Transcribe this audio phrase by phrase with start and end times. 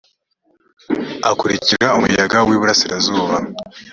[1.29, 3.35] akurikira umuyaga w’iburasirazuba